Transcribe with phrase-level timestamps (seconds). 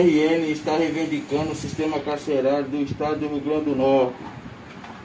[0.00, 4.14] RN está reivindicando o sistema carcerário do estado do Rio Grande do Norte.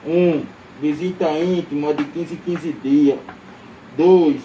[0.06, 0.12] 1.
[0.12, 0.46] Um,
[0.80, 3.20] visita íntima de 15 em 15 dias.
[3.98, 4.40] 2.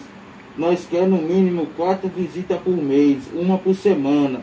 [0.56, 4.40] Nós queremos no mínimo 4 visitas por mês, uma por semana.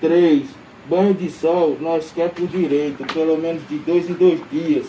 [0.00, 0.44] 3.
[0.88, 4.86] Banho de sol, nós queremos por direito, pelo menos de 2 em 2 dias.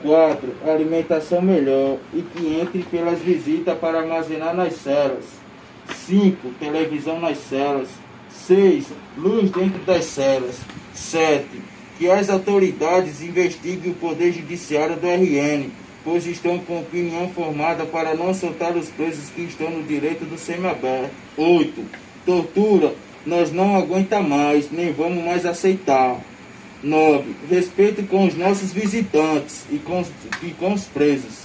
[0.00, 0.48] 4.
[0.66, 5.26] Alimentação melhor e que entre pelas visitas para armazenar nas celas.
[5.90, 6.54] 5.
[6.58, 8.03] Televisão nas celas.
[8.46, 8.86] 6.
[9.16, 10.56] Luz dentro das celas.
[10.94, 11.46] 7.
[11.98, 15.70] Que as autoridades investiguem o Poder Judiciário do RN,
[16.02, 20.36] pois estão com opinião formada para não soltar os presos que estão no direito do
[20.36, 21.14] semiaberto.
[21.36, 21.84] 8.
[22.26, 22.94] Tortura,
[23.24, 26.20] nós não aguenta mais, nem vamos mais aceitar.
[26.82, 27.34] 9.
[27.48, 30.04] Respeito com os nossos visitantes e com,
[30.42, 31.44] e com os presos.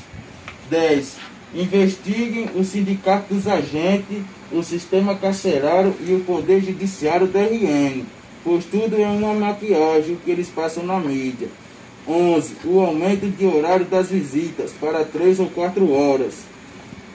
[0.69, 1.17] 10.
[1.53, 4.21] Investiguem o sindicato dos agentes,
[4.51, 8.03] o sistema carcerário e o poder judiciário do RN,
[8.43, 11.47] pois tudo é uma maquiagem que eles passam na mídia.
[12.07, 12.55] 11.
[12.65, 16.35] O aumento de horário das visitas para 3 ou 4 horas.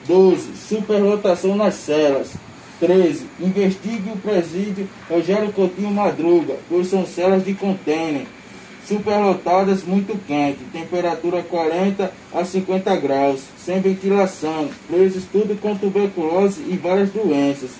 [0.07, 0.55] 12.
[0.55, 2.33] Superlotação nas celas.
[2.79, 3.25] 13.
[3.39, 8.27] Investigue o presídio Rogério Coutinho Madruga, pois são celas de contêiner,
[8.87, 16.77] superlotadas muito quente, temperatura 40 a 50 graus, sem ventilação, presos tudo com tuberculose e
[16.77, 17.71] várias doenças.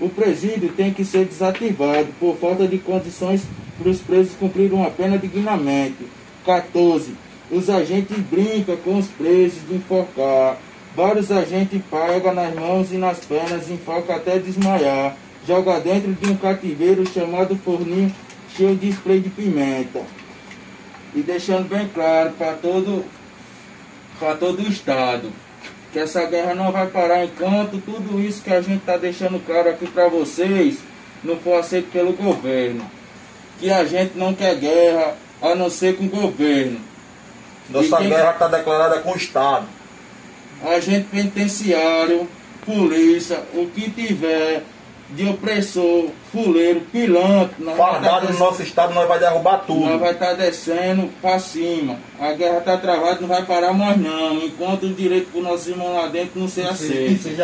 [0.00, 3.42] O presídio tem que ser desativado por falta de condições
[3.78, 6.06] para os presos cumprir uma pena dignamente.
[6.44, 7.14] 14.
[7.50, 10.58] Os agentes brincam com os presos de enforcar.
[10.94, 15.16] Vários agentes pegam nas mãos e nas pernas, enfoca até desmaiar.
[15.46, 18.12] Joga dentro de um cativeiro chamado forninho
[18.56, 20.00] cheio de spray de pimenta.
[21.16, 23.04] E deixando bem claro para todo,
[24.20, 25.32] para todo o Estado
[25.92, 29.70] que essa guerra não vai parar enquanto tudo isso que a gente está deixando claro
[29.70, 30.78] aqui para vocês
[31.24, 32.88] não for aceito pelo governo.
[33.58, 36.78] Que a gente não quer guerra a não ser com o governo.
[37.70, 39.66] Nossa guerra está declarada com o Estado
[40.64, 42.28] agente penitenciário,
[42.64, 44.62] polícia, o que tiver
[45.10, 47.64] de opressor, fuleiro, pilantre.
[47.76, 49.86] Fardado tá no nosso estado, nós vai derrubar tudo.
[49.86, 51.98] Nós vai estar tá descendo para cima.
[52.18, 54.42] A guerra está travada, não vai parar mais não.
[54.44, 57.36] Enquanto o direito para os nossos irmãos lá dentro não ser aceito.